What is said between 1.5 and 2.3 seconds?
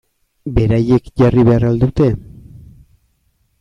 behar al dute?